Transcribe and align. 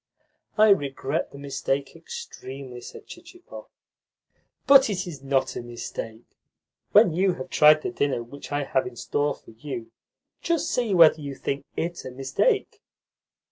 "I 0.57 0.69
regret 0.69 1.29
the 1.29 1.37
mistake 1.37 1.95
extremely," 1.95 2.81
said 2.81 3.05
Chichikov. 3.05 3.67
"But 4.65 4.89
it 4.89 5.05
is 5.05 5.21
not 5.21 5.55
a 5.55 5.61
mistake. 5.61 6.25
When 6.91 7.13
you 7.13 7.33
have 7.33 7.51
tried 7.51 7.83
the 7.83 7.91
dinner 7.91 8.23
which 8.23 8.51
I 8.51 8.63
have 8.63 8.87
in 8.87 8.95
store 8.95 9.35
for 9.35 9.51
you, 9.51 9.91
just 10.41 10.71
see 10.71 10.95
whether 10.95 11.21
you 11.21 11.35
think 11.35 11.65
IT 11.77 12.03
a 12.03 12.09
mistake. 12.09 12.81